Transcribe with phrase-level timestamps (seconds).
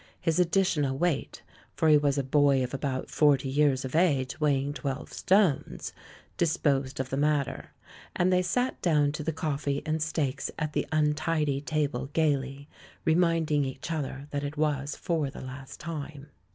[0.19, 1.43] His additional weight—
[1.75, 5.93] for he was a "boy" of about forty years of age, weighing twelve stones—
[6.39, 7.69] disposed of the matter;
[8.15, 12.67] and they sat down to the coffee and steaks at the untidy table gaily,
[13.05, 16.29] reminding each other that it was for the last time.